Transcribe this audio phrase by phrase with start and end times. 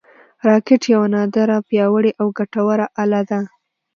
[0.47, 3.39] راکټ یوه نادره، پیاوړې او ګټوره اله ده